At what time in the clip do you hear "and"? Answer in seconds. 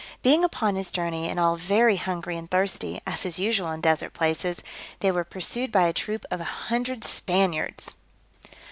1.29-1.39, 2.35-2.49